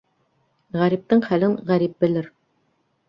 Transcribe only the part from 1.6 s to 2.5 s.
ғәрип белер.